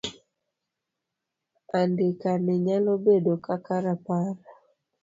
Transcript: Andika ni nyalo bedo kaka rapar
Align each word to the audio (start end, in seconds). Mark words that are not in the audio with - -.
Andika 1.79 2.31
ni 2.45 2.55
nyalo 2.65 2.91
bedo 3.05 3.33
kaka 3.45 3.73
rapar 3.85 4.35